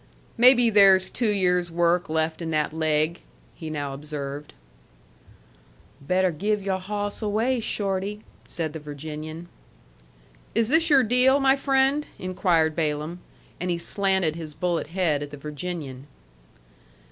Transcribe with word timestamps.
"Maybe 0.35 0.71
there's 0.71 1.11
two 1.11 1.29
years' 1.29 1.69
work 1.69 2.09
left 2.09 2.41
in 2.41 2.49
that 2.49 2.73
leg," 2.73 3.21
he 3.53 3.69
now 3.69 3.93
observed. 3.93 4.53
"Better 6.01 6.31
give 6.31 6.63
your 6.63 6.79
hawss 6.79 7.21
away, 7.21 7.59
Shorty," 7.59 8.21
said 8.47 8.73
the 8.73 8.79
Virginian. 8.79 9.47
"Is 10.55 10.69
this 10.69 10.89
your 10.89 11.03
deal, 11.03 11.39
my 11.39 11.55
friend?" 11.55 12.07
inquired 12.17 12.75
Balaam. 12.75 13.19
And 13.59 13.69
he 13.69 13.77
slanted 13.77 14.35
his 14.35 14.55
bullet 14.55 14.87
head 14.87 15.21
at 15.21 15.29
the 15.29 15.37
Virginian. 15.37 16.07